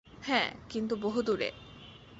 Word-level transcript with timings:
হ্যাঁ, 0.21 0.49
কিন্তু 0.69 0.93
বহুদূরে। 0.97 1.49